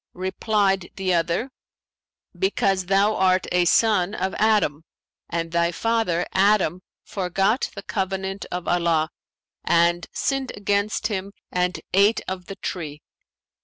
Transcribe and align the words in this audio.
Replied 0.15 0.89
the 0.95 1.13
other, 1.13 1.51
'Because 2.35 2.87
thou 2.87 3.15
art 3.15 3.45
a 3.51 3.65
son 3.65 4.15
of 4.15 4.33
Adam 4.39 4.83
and 5.29 5.51
thy 5.51 5.71
father 5.71 6.25
Adam 6.33 6.81
forgot 7.03 7.69
the 7.75 7.83
covenant 7.83 8.47
of 8.51 8.67
Allah 8.67 9.11
and 9.63 10.07
sinned 10.11 10.53
against 10.55 11.05
Him 11.05 11.33
and 11.51 11.79
ate 11.93 12.21
of 12.27 12.45
the 12.45 12.55
tree.' 12.55 13.03